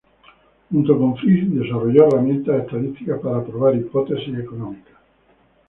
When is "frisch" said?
1.15-1.47